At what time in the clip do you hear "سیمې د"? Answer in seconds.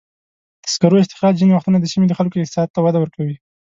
1.93-2.13